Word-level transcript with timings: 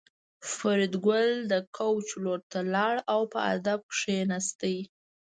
فریدګل 0.53 1.29
د 1.51 1.53
کوچ 1.77 2.07
لور 2.23 2.39
ته 2.51 2.59
لاړ 2.73 2.95
او 3.13 3.21
په 3.31 3.39
ادب 3.53 3.79
کېناست 3.97 4.61